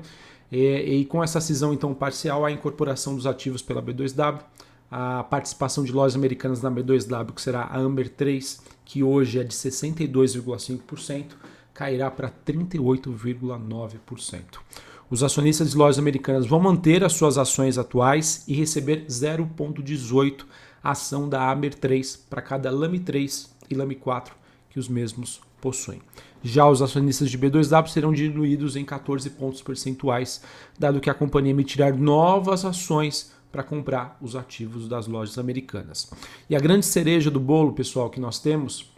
E, 0.52 1.00
e, 1.00 1.06
com 1.06 1.24
essa 1.24 1.40
cisão 1.40 1.74
então 1.74 1.94
parcial, 1.94 2.46
a 2.46 2.52
incorporação 2.52 3.16
dos 3.16 3.26
ativos 3.26 3.62
pela 3.62 3.82
B2W, 3.82 4.42
a 4.92 5.24
participação 5.24 5.84
de 5.84 5.92
lojas 5.92 6.16
americanas 6.16 6.62
na 6.62 6.70
B2W, 6.70 7.32
que 7.32 7.42
será 7.42 7.62
a 7.62 7.78
Amber 7.78 8.10
3, 8.10 8.60
que 8.90 9.02
hoje 9.04 9.40
é 9.40 9.44
de 9.44 9.54
62,5%, 9.54 11.26
cairá 11.76 12.10
para 12.10 12.28
38,9%. 12.28 14.42
Os 15.12 15.22
acionistas 15.22 15.70
de 15.70 15.78
lojas 15.78 16.00
americanas 16.00 16.48
vão 16.48 16.60
manter 16.60 17.04
as 17.04 17.14
suas 17.14 17.38
ações 17.38 17.78
atuais 17.78 18.44
e 18.48 18.56
receber 18.56 19.06
0,18 19.06 20.44
ação 20.84 21.30
da 21.30 21.52
Amer 21.52 21.76
3 21.76 22.16
para 22.28 22.42
cada 22.42 22.72
Lame 22.72 23.00
3 23.00 23.56
e 23.70 23.76
Lame 23.76 23.94
4 23.94 24.34
que 24.72 24.80
os 24.80 24.90
mesmos 24.90 25.40
possuem. 25.62 26.02
Já 26.42 26.68
os 26.68 26.82
acionistas 26.82 27.30
de 27.30 27.38
B2W 27.38 27.90
serão 27.90 28.12
diluídos 28.12 28.76
em 28.76 28.84
14 28.84 29.30
pontos 29.32 29.62
percentuais, 29.62 30.42
dado 30.80 31.00
que 31.00 31.12
a 31.12 31.14
companhia 31.14 31.52
emitirá 31.52 31.92
novas 31.92 32.66
ações 32.66 33.32
para 33.52 33.64
comprar 33.64 34.18
os 34.22 34.36
ativos 34.36 34.88
das 34.88 35.08
lojas 35.08 35.38
americanas. 35.38 36.12
E 36.50 36.56
a 36.56 36.60
grande 36.60 36.86
cereja 36.86 37.32
do 37.32 37.40
bolo, 37.40 37.74
pessoal, 37.74 38.10
que 38.10 38.20
nós 38.20 38.40
temos 38.40 38.92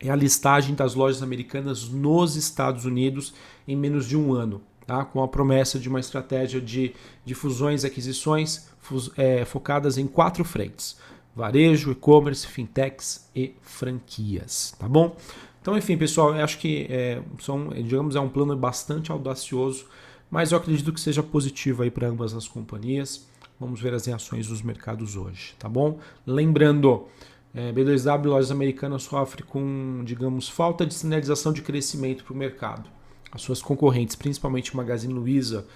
é 0.00 0.10
a 0.10 0.16
listagem 0.16 0.74
das 0.74 0.94
lojas 0.94 1.22
americanas 1.22 1.88
nos 1.88 2.36
Estados 2.36 2.84
Unidos 2.84 3.32
em 3.66 3.76
menos 3.76 4.06
de 4.06 4.16
um 4.16 4.32
ano 4.34 4.60
tá? 4.86 5.04
com 5.04 5.22
a 5.22 5.28
promessa 5.28 5.78
de 5.78 5.88
uma 5.88 6.00
estratégia 6.00 6.60
de, 6.60 6.94
de 7.24 7.34
fusões 7.34 7.82
e 7.82 7.86
aquisições 7.86 8.68
é, 9.16 9.44
focadas 9.44 9.98
em 9.98 10.06
quatro 10.06 10.44
frentes: 10.44 10.96
varejo, 11.34 11.90
e-commerce, 11.90 12.46
fintechs 12.46 13.28
e 13.34 13.54
franquias. 13.60 14.74
Tá 14.78 14.88
bom? 14.88 15.16
Então, 15.60 15.76
enfim, 15.76 15.96
pessoal, 15.96 16.34
eu 16.34 16.44
acho 16.44 16.58
que 16.58 16.86
é, 16.88 17.20
são, 17.40 17.70
digamos, 17.70 18.14
é 18.14 18.20
um 18.20 18.28
plano 18.28 18.56
bastante 18.56 19.10
audacioso, 19.10 19.86
mas 20.30 20.52
eu 20.52 20.58
acredito 20.58 20.92
que 20.92 21.00
seja 21.00 21.24
positivo 21.24 21.82
aí 21.82 21.90
para 21.90 22.06
ambas 22.06 22.34
as 22.34 22.46
companhias. 22.46 23.26
Vamos 23.58 23.80
ver 23.80 23.94
as 23.94 24.06
reações 24.06 24.46
dos 24.46 24.62
mercados 24.62 25.16
hoje, 25.16 25.54
tá 25.58 25.68
bom? 25.68 25.98
Lembrando, 26.26 27.06
é, 27.54 27.72
B2W 27.72 28.26
Lojas 28.26 28.50
Americanas 28.50 29.04
sofre 29.04 29.42
com, 29.42 30.02
digamos, 30.04 30.48
falta 30.48 30.84
de 30.84 30.92
sinalização 30.92 31.52
de 31.52 31.62
crescimento 31.62 32.24
para 32.24 32.34
o 32.34 32.36
mercado 32.36 32.96
as 33.36 33.42
suas 33.42 33.62
concorrentes, 33.62 34.16
principalmente 34.16 34.76
Magazine 34.76 35.12
Luiza 35.12 35.66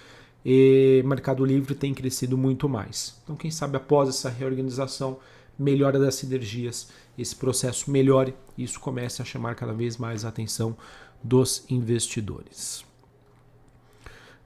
e 0.43 1.03
Mercado 1.05 1.45
Livre, 1.45 1.75
têm 1.75 1.93
crescido 1.93 2.37
muito 2.37 2.67
mais. 2.67 3.19
Então, 3.23 3.35
quem 3.35 3.51
sabe 3.51 3.77
após 3.77 4.09
essa 4.09 4.29
reorganização, 4.29 5.19
melhora 5.57 5.99
das 5.99 6.15
sinergias, 6.15 6.89
esse 7.17 7.35
processo 7.35 7.91
melhore 7.91 8.33
e 8.57 8.63
isso 8.63 8.79
comece 8.79 9.21
a 9.21 9.25
chamar 9.25 9.55
cada 9.55 9.73
vez 9.73 9.97
mais 9.97 10.25
a 10.25 10.29
atenção 10.29 10.75
dos 11.23 11.63
investidores. 11.69 12.83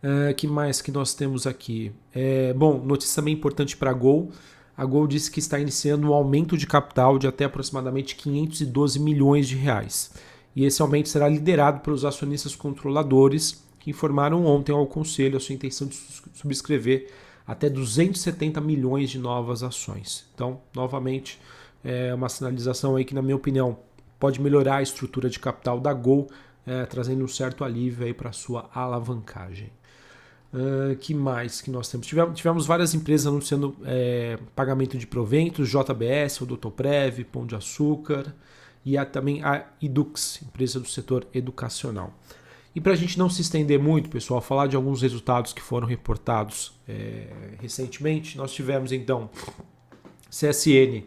Uh, 0.06 0.36
que 0.36 0.46
mais 0.46 0.84
que 0.84 0.92
nós 0.92 1.16
temos 1.16 1.48
aqui? 1.48 1.92
É, 2.14 2.54
bom, 2.54 2.78
notícia 2.78 3.24
bem 3.24 3.34
importante 3.34 3.76
para 3.76 3.90
a 3.90 3.94
Gol. 3.94 4.32
A 4.78 4.86
Gol 4.86 5.08
disse 5.08 5.32
que 5.32 5.40
está 5.40 5.58
iniciando 5.58 6.12
um 6.12 6.14
aumento 6.14 6.56
de 6.56 6.68
capital 6.68 7.18
de 7.18 7.26
até 7.26 7.46
aproximadamente 7.46 8.16
512 8.16 9.00
milhões 9.00 9.48
de 9.48 9.56
reais 9.56 10.12
e 10.56 10.64
esse 10.64 10.82
aumento 10.82 11.10
será 11.10 11.28
liderado 11.28 11.82
pelos 11.82 12.06
acionistas 12.06 12.56
controladores 12.56 13.64
que 13.80 13.90
informaram 13.90 14.46
ontem 14.46 14.72
ao 14.72 14.88
Conselho 14.88 15.38
a 15.38 15.40
sua 15.40 15.54
intenção 15.54 15.88
de 15.88 15.96
subscrever 16.34 17.12
até 17.46 17.70
270 17.70 18.62
milhões 18.62 19.10
de 19.10 19.20
novas 19.20 19.62
ações. 19.62 20.26
Então, 20.34 20.62
novamente, 20.74 21.40
é 21.84 22.14
uma 22.14 22.30
sinalização 22.30 22.96
aí 22.96 23.04
que, 23.04 23.14
na 23.14 23.22
minha 23.22 23.36
opinião, 23.36 23.78
pode 24.18 24.42
melhorar 24.42 24.78
a 24.78 24.82
estrutura 24.82 25.30
de 25.30 25.40
capital 25.40 25.80
da 25.80 25.94
Gol, 25.94 26.28
é, 26.66 26.86
trazendo 26.86 27.24
um 27.24 27.28
certo 27.28 27.64
alívio 27.64 28.06
aí 28.06 28.14
para 28.14 28.32
sua 28.32 28.70
alavancagem. 28.74 29.72
Uh, 30.56 30.96
que 30.96 31.14
mais 31.14 31.60
que 31.60 31.70
nós 31.70 31.90
temos? 31.90 32.08
Tivemos, 32.08 32.38
tivemos 32.38 32.66
várias 32.66 32.94
empresas 32.94 33.28
anunciando 33.28 33.76
é, 33.84 34.40
pagamento 34.56 34.98
de 34.98 35.06
proventos, 35.06 35.68
JBS, 35.70 36.40
o 36.40 36.46
Doutorprev, 36.46 37.26
Pão 37.26 37.46
de 37.46 37.56
Açúcar, 37.56 38.34
e 38.86 38.98
há 38.98 39.06
também 39.06 39.44
a 39.44 39.66
Edux, 39.82 40.42
empresa 40.42 40.80
do 40.80 40.88
setor 40.88 41.28
educacional. 41.34 42.14
E 42.74 42.80
para 42.80 42.94
a 42.94 42.96
gente 42.96 43.20
não 43.20 43.30
se 43.30 43.42
estender 43.42 43.78
muito, 43.78 44.10
pessoal, 44.10 44.40
falar 44.40 44.68
de 44.68 44.78
alguns 44.78 45.02
resultados 45.02 45.52
que 45.52 45.62
foram 45.62 45.86
reportados 45.86 46.74
é, 46.88 47.28
recentemente, 47.60 48.38
nós 48.38 48.54
tivemos 48.54 48.94
então 48.94 49.30
CSN 50.30 51.04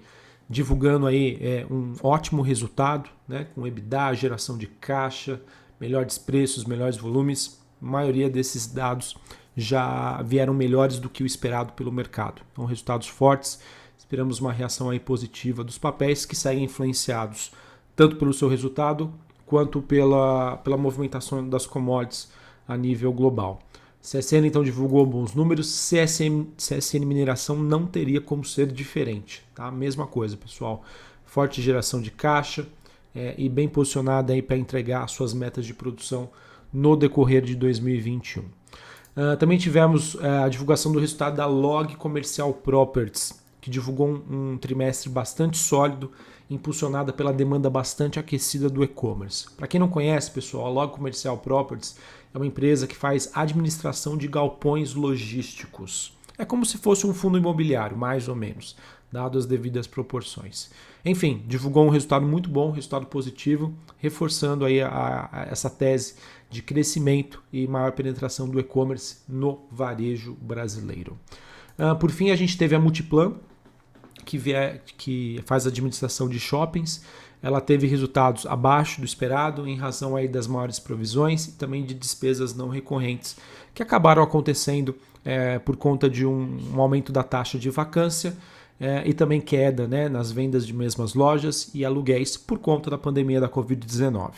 divulgando 0.49 1.07
aí 1.07 1.39
é, 1.41 1.67
um 1.71 1.95
ótimo 2.03 2.43
resultado, 2.43 3.09
né, 3.27 3.47
com 3.55 3.67
EBITDA, 3.67 4.13
geração 4.15 4.59
de 4.59 4.67
caixa, 4.67 5.41
melhores 5.81 6.19
preços, 6.19 6.67
melhores 6.67 6.99
volumes. 6.99 7.59
Maioria 7.81 8.29
desses 8.29 8.67
dados 8.67 9.17
já 9.57 10.23
vieram 10.23 10.55
melhores 10.55 10.99
do 10.99 11.09
que 11.09 11.23
o 11.23 11.27
esperado 11.27 11.73
pelo 11.73 11.91
mercado. 11.91 12.43
Então, 12.53 12.65
resultados 12.65 13.09
fortes. 13.09 13.59
Esperamos 13.99 14.41
uma 14.41 14.53
reação 14.53 14.89
aí 14.89 14.99
positiva 14.99 15.63
dos 15.63 15.77
papéis 15.77 16.25
que 16.25 16.35
seguem 16.35 16.65
influenciados 16.65 17.53
tanto 17.95 18.17
pelo 18.17 18.33
seu 18.33 18.49
resultado 18.49 19.13
quanto 19.45 19.83
pela, 19.83 20.57
pela 20.59 20.77
movimentação 20.77 21.47
das 21.49 21.67
commodities 21.67 22.31
a 22.67 22.77
nível 22.77 23.13
global. 23.13 23.61
CSN 24.01 24.47
então 24.47 24.63
divulgou 24.63 25.05
bons 25.05 25.35
números, 25.35 25.91
CSN, 25.91 26.47
CSN 26.57 27.05
Mineração 27.05 27.57
não 27.57 27.85
teria 27.85 28.21
como 28.21 28.45
ser 28.45 28.69
diferente, 28.69 29.45
tá? 29.55 29.71
Mesma 29.71 30.07
coisa, 30.07 30.37
pessoal. 30.37 30.85
Forte 31.27 31.61
geração 31.61 32.01
de 32.01 32.11
caixa 32.11 32.67
é, 33.15 33.35
e 33.37 33.49
bem 33.49 33.69
posicionada 33.69 34.33
aí 34.33 34.41
para 34.41 34.57
entregar 34.57 35.07
suas 35.09 35.35
metas 35.35 35.67
de 35.67 35.75
produção 35.75 36.31
no 36.73 36.97
decorrer 36.97 37.43
de 37.43 37.55
2021. 37.55 38.43
Uh, 38.43 38.47
ah, 39.17 39.37
também 39.37 39.59
tivemos 39.59 40.15
uh, 40.15 40.45
a 40.45 40.49
divulgação 40.49 40.93
do 40.93 41.01
resultado 41.01 41.37
da 41.37 41.47
Log 41.47 41.97
Comercial 41.97 42.53
Properties, 42.53 43.43
que 43.61 43.71
divulgou 43.71 44.09
um, 44.09 44.53
um 44.53 44.59
trimestre 44.59 45.11
bastante 45.11 45.59
sólido 45.59 46.13
impulsionada 46.51 47.13
pela 47.13 47.33
demanda 47.33 47.69
bastante 47.69 48.19
aquecida 48.19 48.71
do 48.71 48.83
e-commerce. 48.83 49.51
Para 49.57 49.67
quem 49.67 49.79
não 49.79 49.89
conhece, 49.89 50.31
pessoal, 50.31 50.67
a 50.67 50.71
Log 50.71 50.93
Comercial 50.93 51.37
Properties 51.39 51.97
é 52.33 52.39
uma 52.39 52.47
empresa 52.47 52.87
que 52.87 52.97
faz 52.97 53.31
administração 53.35 54.17
de 54.17 54.29
galpões 54.29 54.95
logísticos. 54.95 56.18
É 56.39 56.45
como 56.45 56.65
se 56.65 56.79
fosse 56.79 57.05
um 57.07 57.13
fundo 57.13 57.37
imobiliário, 57.37 57.97
mais 57.97 58.29
ou 58.29 58.37
menos, 58.37 58.77
dado 59.11 59.37
as 59.37 59.45
devidas 59.45 59.89
proporções. 59.89 60.71
Enfim, 61.05 61.43
divulgou 61.47 61.85
um 61.85 61.91
resultado 61.91 62.25
muito 62.25 62.49
bom, 62.49 62.71
resultado 62.71 63.07
positivo, 63.07 63.75
reforçando 63.99 64.65
aí 64.65 64.81
a, 64.81 65.29
a, 65.33 65.43
essa 65.51 65.69
tese 65.69 66.15
de 66.49 66.63
crescimento 66.63 67.43
e 67.53 67.67
maior 67.67 67.93
penetração 67.93 68.49
do 68.49 68.61
e-commerce 68.61 69.19
no 69.29 69.61
varejo 69.71 70.35
brasileiro. 70.41 71.19
Uh, 71.79 71.97
por 71.97 72.11
fim, 72.11 72.31
a 72.31 72.37
gente 72.37 72.57
teve 72.57 72.75
a 72.75 72.79
Multiplan, 72.79 73.35
que, 74.25 74.39
vier, 74.39 74.83
que 74.97 75.43
faz 75.45 75.67
administração 75.67 76.29
de 76.29 76.39
shoppings, 76.39 77.03
ela 77.43 77.61
teve 77.61 77.87
resultados 77.87 78.47
abaixo 78.47 79.01
do 79.01 79.05
esperado 79.05 79.67
em 79.67 79.77
razão 79.77 80.17
aí 80.17 80.27
das 80.27 80.47
maiores 80.47 80.79
provisões 80.79 81.47
e 81.47 81.53
também 81.53 81.85
de 81.85 81.95
despesas 81.95 82.55
não 82.55 82.69
recorrentes 82.69 83.37
que 83.75 83.83
acabaram 83.83 84.23
acontecendo 84.23 84.95
é, 85.29 85.59
por 85.59 85.77
conta 85.77 86.09
de 86.09 86.25
um, 86.25 86.59
um, 86.75 86.81
aumento 86.81 87.13
da 87.13 87.23
taxa 87.23 87.59
de 87.59 87.69
vacância 87.69 88.35
é, 88.81 89.03
e 89.07 89.13
também 89.13 89.43
queda 89.43 89.87
né, 89.87 90.09
nas 90.09 90.33
vendas 90.33 90.67
de 90.67 90.73
mesmas 90.73 91.13
lojas 91.13 91.71
e 91.75 91.85
aluguéis 91.85 92.35
por 92.39 92.59
conta 92.59 92.89
da 92.89 92.97
pandemia 92.97 93.39
da 93.39 93.47
Covid-19. 93.47 94.33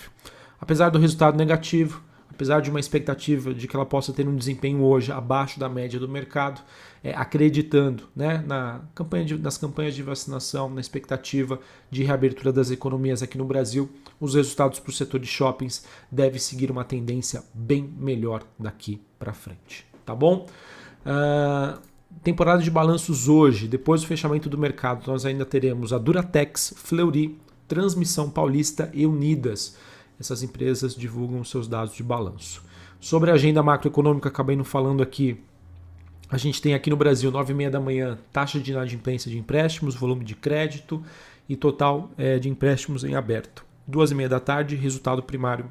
Apesar 0.61 0.89
do 0.89 0.99
resultado 0.99 1.39
negativo, 1.39 2.03
apesar 2.29 2.61
de 2.61 2.71
uma 2.71 2.81
expectativa 2.81 3.55
de 3.55 3.69
que 3.69 3.77
ela 3.77 3.87
possa 3.87 4.13
ter 4.13 4.27
um 4.27 4.35
desempenho 4.35 4.83
hoje 4.83 5.13
abaixo 5.13 5.61
da 5.61 5.69
média 5.69 6.01
do 6.01 6.09
mercado, 6.09 6.61
é, 7.05 7.15
acreditando 7.15 8.09
né, 8.17 8.43
na 8.45 8.81
campanha 8.93 9.25
de, 9.25 9.39
nas 9.39 9.57
campanhas 9.57 9.95
de 9.95 10.03
vacinação, 10.03 10.69
na 10.69 10.81
expectativa 10.81 11.61
de 11.89 12.03
reabertura 12.03 12.53
das 12.53 12.73
economias 12.73 13.23
aqui 13.23 13.39
no 13.39 13.45
Brasil, 13.45 13.89
os 14.19 14.35
resultados 14.35 14.81
para 14.81 14.91
o 14.91 14.93
setor 14.93 15.21
de 15.21 15.29
shoppings 15.29 15.85
devem 16.11 16.41
seguir 16.41 16.69
uma 16.69 16.83
tendência 16.83 17.45
bem 17.55 17.89
melhor 17.97 18.43
daqui 18.59 19.01
para 19.21 19.33
frente. 19.33 19.87
Tá 20.05 20.17
bom? 20.17 20.49
Uh, 21.05 21.81
temporada 22.23 22.63
de 22.63 22.71
balanços 22.71 23.29
hoje, 23.29 23.67
depois 23.67 24.03
do 24.03 24.07
fechamento 24.07 24.49
do 24.49 24.59
mercado, 24.59 25.07
nós 25.07 25.25
ainda 25.25 25.45
teremos 25.45 25.93
a 25.93 25.99
Duratex, 25.99 26.75
Fleury, 26.77 27.39
Transmissão 27.67 28.29
Paulista 28.29 28.91
e 28.93 29.07
Unidas. 29.07 29.77
Essas 30.19 30.43
empresas 30.43 30.95
divulgam 30.95 31.43
seus 31.45 31.67
dados 31.67 31.95
de 31.95 32.03
balanço. 32.03 32.63
Sobre 33.01 33.31
a 33.31 33.35
agenda 33.35 33.63
macroeconômica, 33.63 34.29
acabei 34.29 34.55
não 34.55 34.65
falando 34.65 35.03
aqui. 35.03 35.41
A 36.29 36.37
gente 36.37 36.61
tem 36.61 36.75
aqui 36.75 36.91
no 36.91 36.97
Brasil, 36.97 37.31
9 37.31 37.53
e 37.53 37.57
meia 37.57 37.71
da 37.71 37.81
manhã, 37.81 38.19
taxa 38.33 38.61
de 38.61 38.71
inadimplência 38.71 39.31
de 39.31 39.39
empréstimos, 39.39 39.95
volume 39.95 40.25
de 40.25 40.35
crédito 40.35 41.03
e 41.49 41.57
total 41.57 42.11
é, 42.19 42.39
de 42.39 42.49
empréstimos 42.49 43.03
em 43.03 43.15
aberto. 43.15 43.65
Duas 43.87 44.11
e 44.11 44.15
meia 44.15 44.29
da 44.29 44.39
tarde, 44.39 44.77
resultado 44.77 45.23
primário 45.23 45.71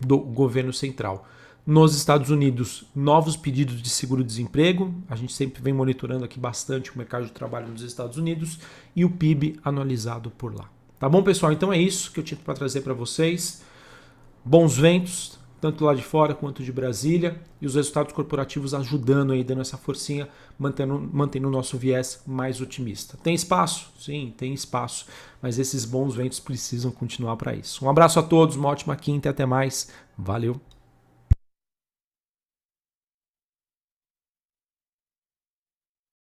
do 0.00 0.18
governo 0.18 0.72
central. 0.72 1.26
Nos 1.66 1.94
Estados 1.94 2.30
Unidos, 2.30 2.84
novos 2.94 3.36
pedidos 3.36 3.82
de 3.82 3.90
seguro-desemprego. 3.90 4.94
A 5.08 5.14
gente 5.14 5.32
sempre 5.32 5.62
vem 5.62 5.74
monitorando 5.74 6.24
aqui 6.24 6.40
bastante 6.40 6.92
o 6.92 6.98
mercado 6.98 7.26
de 7.26 7.32
trabalho 7.32 7.68
nos 7.68 7.82
Estados 7.82 8.16
Unidos 8.16 8.58
e 8.96 9.04
o 9.04 9.10
PIB 9.10 9.60
anualizado 9.62 10.30
por 10.30 10.54
lá. 10.54 10.70
Tá 10.98 11.08
bom, 11.08 11.22
pessoal? 11.22 11.52
Então 11.52 11.72
é 11.72 11.78
isso 11.78 12.12
que 12.12 12.20
eu 12.20 12.24
tinha 12.24 12.38
para 12.42 12.54
trazer 12.54 12.80
para 12.80 12.94
vocês. 12.94 13.62
Bons 14.42 14.76
ventos, 14.76 15.38
tanto 15.60 15.84
lá 15.84 15.94
de 15.94 16.02
fora 16.02 16.34
quanto 16.34 16.62
de 16.62 16.72
Brasília, 16.72 17.38
e 17.60 17.66
os 17.66 17.74
resultados 17.74 18.14
corporativos 18.14 18.72
ajudando 18.72 19.32
aí, 19.32 19.44
dando 19.44 19.60
essa 19.60 19.76
forcinha, 19.76 20.28
mantendo, 20.58 20.98
mantendo 21.12 21.46
o 21.46 21.50
nosso 21.50 21.76
viés 21.76 22.22
mais 22.26 22.60
otimista. 22.60 23.18
Tem 23.22 23.34
espaço? 23.34 23.92
Sim, 23.98 24.32
tem 24.36 24.54
espaço, 24.54 25.06
mas 25.42 25.58
esses 25.58 25.84
bons 25.84 26.14
ventos 26.14 26.40
precisam 26.40 26.90
continuar 26.90 27.36
para 27.36 27.54
isso. 27.54 27.84
Um 27.84 27.90
abraço 27.90 28.18
a 28.18 28.22
todos, 28.22 28.56
uma 28.56 28.70
ótima 28.70 28.96
quinta 28.96 29.28
e 29.28 29.30
até 29.30 29.44
mais. 29.44 29.90
Valeu! 30.16 30.58